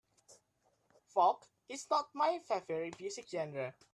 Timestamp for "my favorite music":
2.15-3.29